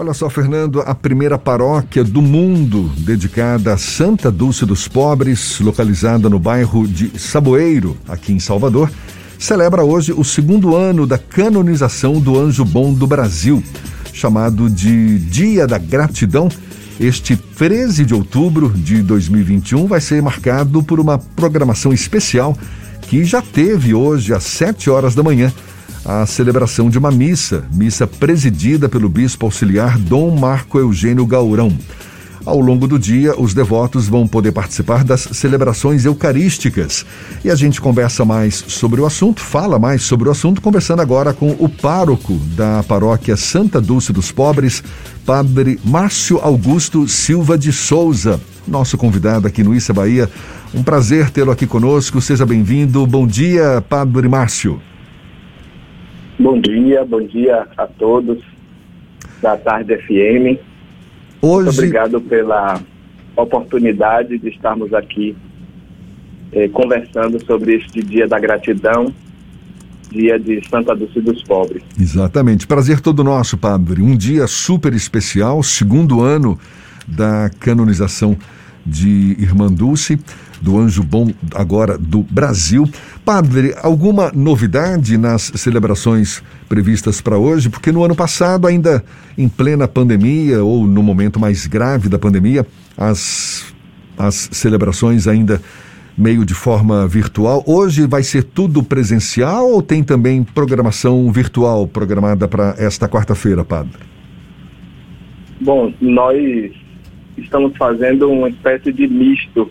[0.00, 6.30] Olha só, Fernando, a primeira paróquia do mundo dedicada a Santa Dulce dos Pobres, localizada
[6.30, 8.88] no bairro de Saboeiro, aqui em Salvador,
[9.40, 13.60] celebra hoje o segundo ano da canonização do Anjo Bom do Brasil,
[14.12, 16.48] chamado de Dia da Gratidão.
[17.00, 22.56] Este 13 de outubro de 2021 vai ser marcado por uma programação especial
[23.02, 25.52] que já teve hoje às 7 horas da manhã
[26.08, 31.70] a celebração de uma missa, missa presidida pelo bispo auxiliar Dom Marco Eugênio Gaurão.
[32.46, 37.04] Ao longo do dia, os devotos vão poder participar das celebrações eucarísticas.
[37.44, 41.34] E a gente conversa mais sobre o assunto, fala mais sobre o assunto, conversando agora
[41.34, 44.82] com o pároco da paróquia Santa Dulce dos Pobres,
[45.26, 50.30] Padre Márcio Augusto Silva de Souza, nosso convidado aqui no Issa Bahia.
[50.72, 53.06] Um prazer tê-lo aqui conosco, seja bem-vindo.
[53.06, 54.80] Bom dia, Padre Márcio.
[56.38, 58.38] Bom dia, bom dia a todos
[59.42, 60.60] da Tarde FM.
[61.42, 61.64] Hoje...
[61.64, 62.80] Muito obrigado pela
[63.34, 65.36] oportunidade de estarmos aqui
[66.52, 69.12] eh, conversando sobre este Dia da Gratidão,
[70.12, 71.82] Dia de Santa Dulce dos Pobres.
[72.00, 72.68] Exatamente.
[72.68, 74.00] Prazer todo nosso, Padre.
[74.00, 76.56] Um dia super especial, segundo ano
[77.06, 78.36] da canonização
[78.88, 80.18] de Irmã Dulce,
[80.60, 82.88] do Anjo Bom, agora do Brasil.
[83.24, 87.68] Padre, alguma novidade nas celebrações previstas para hoje?
[87.68, 89.04] Porque no ano passado, ainda
[89.36, 92.66] em plena pandemia, ou no momento mais grave da pandemia,
[92.96, 93.72] as,
[94.16, 95.60] as celebrações ainda
[96.16, 97.62] meio de forma virtual.
[97.64, 104.00] Hoje vai ser tudo presencial ou tem também programação virtual programada para esta quarta-feira, Padre?
[105.60, 106.72] Bom, nós
[107.40, 109.70] estamos fazendo uma espécie de misto,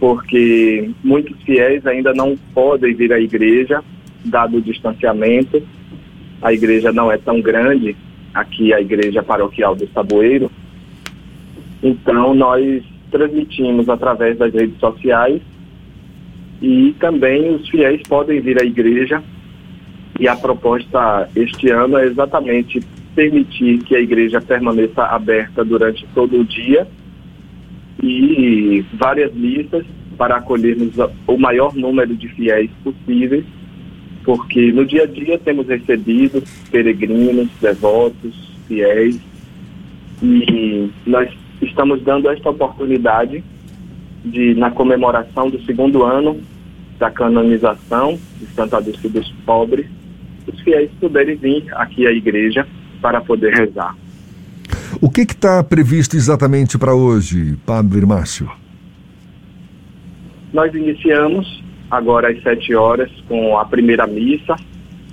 [0.00, 3.82] porque muitos fiéis ainda não podem vir à igreja,
[4.24, 5.62] dado o distanciamento.
[6.40, 7.96] A igreja não é tão grande,
[8.32, 10.50] aqui a igreja paroquial do Saboeiro.
[11.82, 15.40] Então, nós transmitimos através das redes sociais
[16.60, 19.22] e também os fiéis podem vir à igreja.
[20.18, 22.80] E a proposta este ano é exatamente
[23.18, 26.86] permitir que a igreja permaneça aberta durante todo o dia
[28.00, 29.84] e várias listas
[30.16, 30.94] para acolhermos
[31.26, 33.44] o maior número de fiéis possíveis,
[34.22, 39.18] porque no dia a dia temos recebido peregrinos, devotos, fiéis,
[40.22, 41.28] e nós
[41.60, 43.42] estamos dando esta oportunidade
[44.24, 46.40] de, na comemoração do segundo ano
[47.00, 49.86] da canonização de Santa Dulce dos Pobres,
[50.46, 52.64] os fiéis puderem vir aqui à igreja
[53.00, 53.94] para poder rezar.
[55.00, 58.50] O que está previsto exatamente para hoje, Padre Márcio?
[60.52, 64.56] Nós iniciamos agora às sete horas com a primeira missa,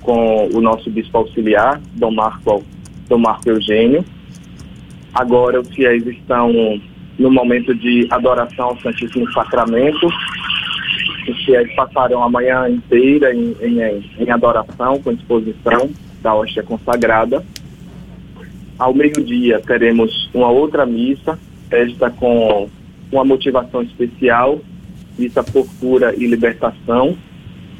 [0.00, 2.64] com o nosso bispo auxiliar, Dom Marco,
[3.08, 4.04] Dom Marco Eugênio.
[5.14, 6.52] Agora os fiéis estão
[7.18, 10.06] no momento de adoração ao Santíssimo Sacramento.
[11.28, 15.90] Os fiéis passaram a manhã inteira em, em, em adoração, com exposição
[16.22, 17.44] da hóstia consagrada.
[18.78, 21.38] Ao meio-dia teremos uma outra missa,
[21.70, 22.68] esta com
[23.10, 24.60] uma motivação especial,
[25.18, 27.16] missa por cura e libertação,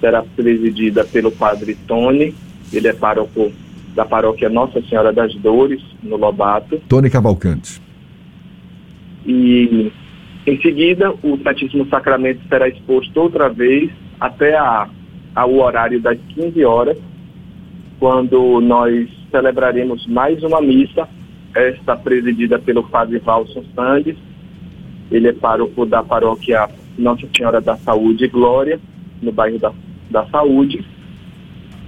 [0.00, 2.34] será presidida pelo padre Tony,
[2.72, 3.50] ele é pároco
[3.94, 6.80] da paróquia Nossa Senhora das Dores, no Lobato.
[6.88, 7.80] Tony Cavalcante.
[9.26, 9.90] E
[10.46, 13.90] em seguida, o Santíssimo Sacramento será exposto outra vez
[14.20, 14.88] até a,
[15.34, 16.98] ao horário das 15 horas,
[17.98, 21.08] quando nós celebraremos mais uma missa,
[21.54, 24.16] esta presidida pelo padre Valson Sandes,
[25.10, 26.68] ele é pároco da paróquia
[26.98, 28.80] Nossa Senhora da Saúde e Glória,
[29.22, 29.72] no bairro da,
[30.10, 30.84] da Saúde.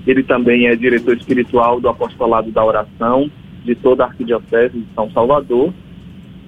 [0.06, 3.30] Ele também é diretor espiritual do Apostolado da Oração
[3.64, 5.72] de toda a Arquidiocese de São Salvador.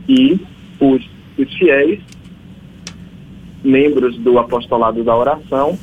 [0.09, 0.39] E
[0.81, 2.01] os, os fiéis,
[3.65, 5.77] membros do Apostolado da Oração,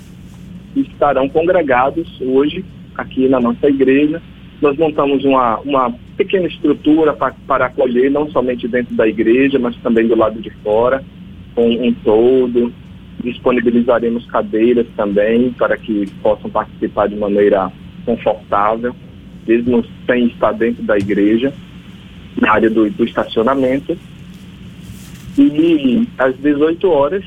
[0.75, 2.63] estarão congregados hoje
[2.97, 4.21] aqui na nossa igreja
[4.61, 10.07] nós montamos uma, uma pequena estrutura para acolher, não somente dentro da igreja, mas também
[10.07, 11.03] do lado de fora,
[11.53, 12.73] com um todo.
[13.23, 17.71] Disponibilizaremos cadeiras também para que possam participar de maneira
[18.05, 18.95] confortável,
[19.47, 21.53] mesmo sem estar dentro da igreja,
[22.39, 23.97] na área do, do estacionamento.
[25.37, 27.23] E às 18 horas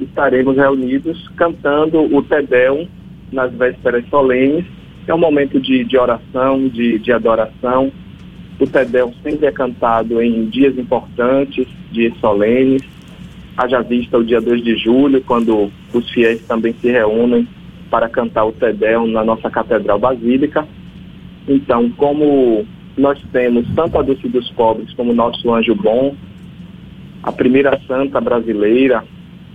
[0.00, 2.88] estaremos reunidos cantando o Tedeum
[3.32, 4.64] nas vésperas solenes
[5.06, 7.92] é um momento de, de oração, de, de adoração.
[8.58, 12.82] O Tedel sempre é cantado em dias importantes, dias solenes.
[13.56, 17.46] Haja vista o dia 2 de julho, quando os fiéis também se reúnem
[17.90, 20.66] para cantar o Tedel na nossa Catedral Basílica.
[21.46, 26.14] Então, como nós temos Santa Dulce dos Pobres como nosso anjo bom,
[27.22, 29.04] a primeira santa brasileira,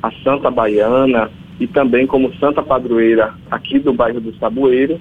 [0.02, 1.30] a Santa Baiana
[1.62, 5.00] e também como santa padroeira aqui do bairro do Saboeiro,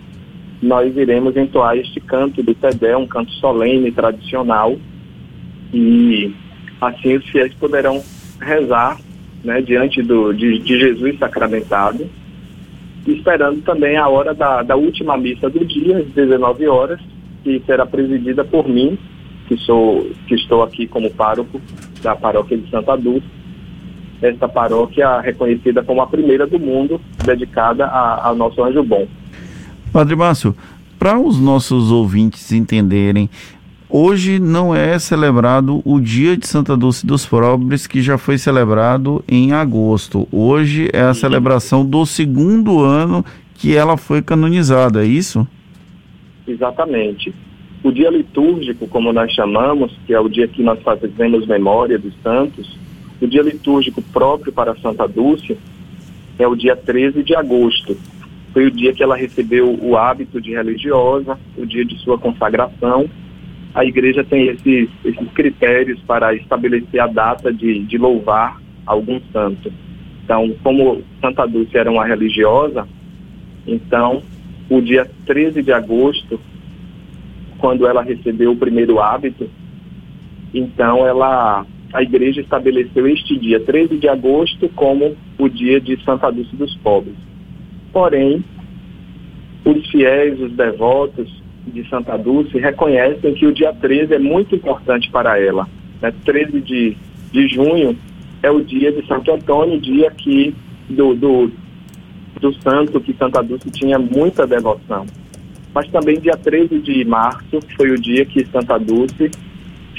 [0.63, 4.77] nós iremos entoar este canto do Tedé, um canto solene, tradicional,
[5.73, 6.35] e
[6.79, 8.03] assim os fiéis poderão
[8.39, 8.99] rezar
[9.43, 12.07] né, diante do, de, de Jesus sacramentado,
[13.07, 17.01] esperando também a hora da, da última missa do dia, às 19 horas,
[17.43, 18.99] que será presidida por mim,
[19.49, 21.59] que sou que estou aqui como pároco
[22.03, 23.40] da paróquia de Santa Dulce.
[24.23, 29.07] Esta paróquia reconhecida como a primeira do mundo dedicada ao nosso anjo bom.
[29.93, 30.55] Padre Márcio,
[30.99, 33.31] para os nossos ouvintes entenderem,
[33.89, 39.25] hoje não é celebrado o Dia de Santa Dulce dos Pobres, que já foi celebrado
[39.27, 40.29] em agosto.
[40.31, 43.25] Hoje é a celebração do segundo ano
[43.55, 45.47] que ela foi canonizada, é isso?
[46.47, 47.35] Exatamente.
[47.83, 52.13] O dia litúrgico, como nós chamamos, que é o dia que nós fazemos memória dos
[52.23, 52.79] santos,
[53.21, 55.57] o dia litúrgico próprio para Santa Dulce
[56.39, 57.97] é o dia 13 de agosto.
[58.53, 63.09] Foi o dia que ela recebeu o hábito de religiosa, o dia de sua consagração.
[63.75, 69.73] A igreja tem esses, esses critérios para estabelecer a data de, de louvar algum santo.
[70.25, 72.89] Então, como Santa Dulce era uma religiosa,
[73.67, 74.23] então
[74.69, 76.41] o dia 13 de agosto,
[77.59, 79.49] quando ela recebeu o primeiro hábito,
[80.55, 86.31] então ela a igreja estabeleceu este dia 13 de agosto como o dia de Santa
[86.31, 87.17] Dulce dos Pobres.
[87.93, 88.45] Porém,
[89.65, 95.11] os fiéis, os devotos de Santa Dulce reconhecem que o dia 13 é muito importante
[95.11, 95.69] para ela.
[96.01, 96.13] Né?
[96.25, 96.97] 13 de,
[97.33, 97.97] de junho
[98.43, 100.55] é o dia de Santo Antônio, dia que
[100.89, 101.53] do, do,
[102.41, 105.07] do santo que Santa Dulce tinha muita devoção.
[105.75, 109.31] Mas também dia 13 de março foi o dia que Santa Dulce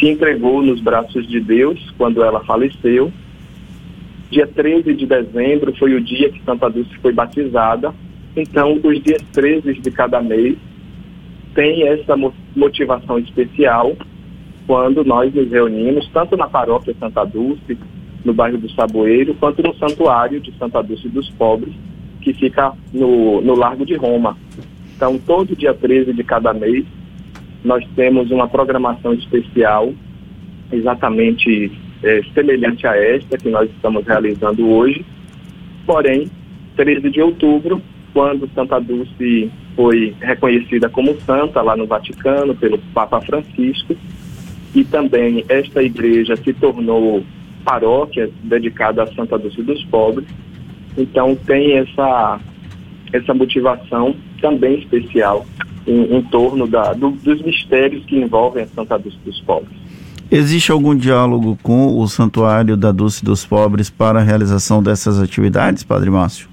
[0.02, 3.14] se entregou nos braços de Deus quando ela faleceu.
[4.32, 7.94] Dia 13 de dezembro foi o dia que Santa Dulce foi batizada.
[8.36, 10.58] Então, os dias 13 de cada mês
[11.54, 12.16] tem essa
[12.56, 13.96] motivação especial
[14.66, 17.78] quando nós nos reunimos, tanto na paróquia Santa Dulce,
[18.26, 21.74] no bairro do Saboeiro, quanto no santuário de Santa Dulce dos Pobres,
[22.22, 24.38] que fica no, no Largo de Roma.
[24.96, 26.86] Então, todo dia 13 de cada mês,
[27.64, 29.94] nós temos uma programação especial,
[30.72, 31.72] exatamente
[32.04, 35.06] é, semelhante a esta que nós estamos realizando hoje.
[35.86, 36.30] Porém,
[36.76, 37.82] 13 de outubro,
[38.14, 43.96] quando Santa Dulce foi reconhecida como santa lá no Vaticano pelo Papa Francisco,
[44.74, 47.24] e também esta igreja se tornou
[47.64, 50.28] paróquia dedicada a Santa Dulce dos Pobres,
[50.98, 52.40] então tem essa,
[53.14, 55.46] essa motivação também especial
[55.86, 59.78] em, em torno da, do, dos mistérios que envolvem a Santa Dulce dos Pobres.
[60.30, 65.84] Existe algum diálogo com o Santuário da Dulce dos Pobres para a realização dessas atividades,
[65.84, 66.48] Padre Márcio?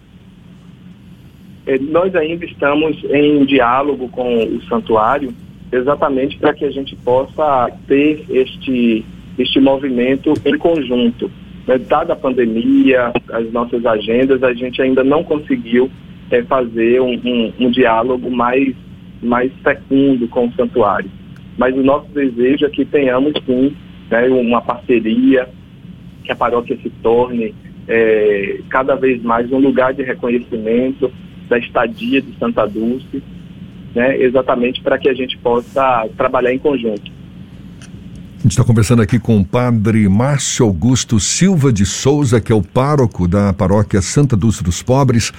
[1.69, 5.35] É, nós ainda estamos em diálogo com o santuário,
[5.71, 9.05] exatamente para que a gente possa ter este,
[9.39, 11.31] este movimento em conjunto.
[11.67, 15.91] Né, dada a pandemia, as nossas agendas, a gente ainda não conseguiu
[16.31, 18.75] é, fazer um, um, um, diálogo mais,
[19.23, 21.11] mais fecundo com o santuário.
[21.57, 23.77] Mas o nosso desejo é que tenhamos sim
[24.11, 25.49] né, uma parceria,
[26.25, 27.55] que a paróquia se torne
[27.87, 31.11] é, cada vez mais um lugar de reconhecimento
[31.49, 33.23] da estadia de Santa Dulce,
[33.95, 37.11] né, exatamente para que a gente possa trabalhar em conjunto.
[38.39, 42.55] A gente está conversando aqui com o padre Márcio Augusto Silva de Souza, que é
[42.55, 45.33] o pároco da paróquia Santa Dulce dos Pobres,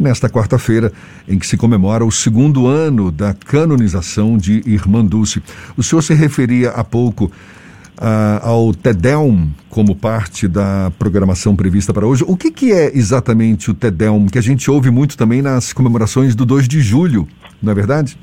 [0.00, 0.90] nesta quarta-feira,
[1.28, 5.42] em que se comemora o segundo ano da canonização de Irmã Dulce.
[5.76, 12.06] O senhor se referia há pouco uh, ao Tedeum como parte da programação prevista para
[12.06, 12.24] hoje.
[12.26, 16.34] O que, que é exatamente o Tedeum, que a gente ouve muito também nas comemorações
[16.34, 17.28] do 2 de julho,
[17.62, 18.16] não é verdade?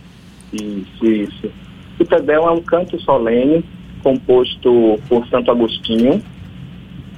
[0.51, 1.51] Isso, isso.
[1.99, 3.63] O Tedeum é um canto solene
[4.03, 6.21] composto por Santo Agostinho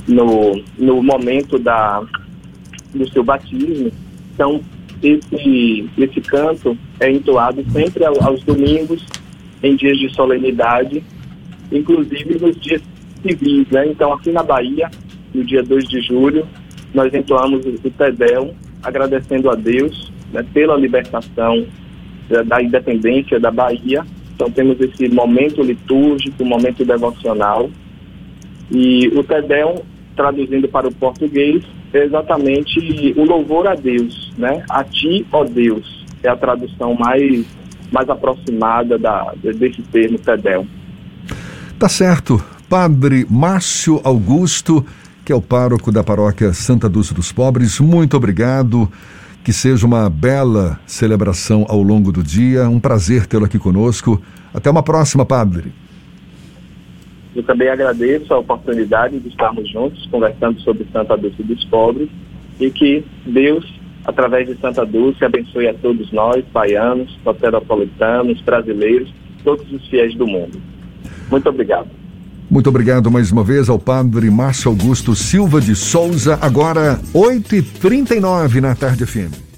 [0.08, 2.02] no, no momento da,
[2.94, 3.92] do seu batismo.
[4.40, 4.62] Então,
[5.04, 9.06] esse, esse canto é entoado sempre aos domingos,
[9.62, 11.04] em dias de solenidade,
[11.70, 12.82] inclusive nos dias
[13.22, 13.68] civis.
[13.70, 13.88] Né?
[13.88, 14.90] Então, aqui na Bahia,
[15.34, 16.48] no dia 2 de julho,
[16.94, 21.66] nós entoamos o Tedel, agradecendo a Deus né, pela libertação
[22.30, 24.06] da, da independência da Bahia
[24.40, 27.70] então temos esse momento litúrgico, momento devocional.
[28.72, 29.80] E o Tedeum,
[30.16, 31.62] traduzindo para o português,
[31.94, 34.64] é exatamente o louvor a Deus, né?
[34.70, 37.46] A ti, ó Deus, é a tradução mais,
[37.92, 40.66] mais aproximada da, desse termo TEDEL.
[41.78, 42.44] Tá certo.
[42.70, 44.86] Padre Márcio Augusto,
[45.26, 48.92] que é o pároco da paróquia Santa Dulce dos Pobres, muito obrigado.
[49.42, 52.70] Que seja uma bela celebração ao longo do dia.
[52.70, 54.22] Um prazer tê-lo aqui conosco.
[54.54, 55.72] Até uma próxima, Padre.
[57.36, 62.10] Eu também agradeço a oportunidade de estarmos juntos conversando sobre Santa Dulce dos Pobres
[62.60, 63.66] e que Deus,
[64.06, 70.28] através de Santa Dulce, abençoe a todos nós, baianos, soteropolitanos, brasileiros, todos os fiéis do
[70.28, 70.60] mundo.
[71.30, 71.88] Muito obrigado.
[72.50, 78.74] Muito obrigado mais uma vez ao Padre Márcio Augusto Silva de Souza, agora 8h39 na
[78.74, 79.49] tarde FM.